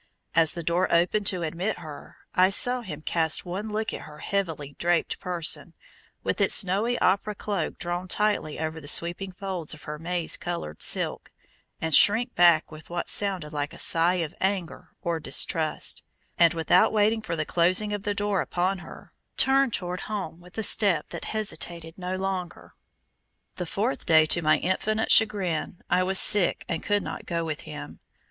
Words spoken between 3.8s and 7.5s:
at her heavily draped person, with its snowy opera